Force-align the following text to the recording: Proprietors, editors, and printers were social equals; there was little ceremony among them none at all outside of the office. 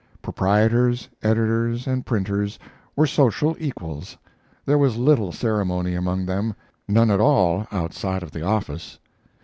Proprietors, 0.23 1.07
editors, 1.21 1.85
and 1.85 2.07
printers 2.07 2.57
were 2.95 3.05
social 3.05 3.55
equals; 3.59 4.17
there 4.65 4.79
was 4.79 4.97
little 4.97 5.31
ceremony 5.31 5.93
among 5.93 6.25
them 6.25 6.55
none 6.87 7.11
at 7.11 7.21
all 7.21 7.67
outside 7.71 8.23
of 8.23 8.31
the 8.31 8.41
office. 8.41 8.97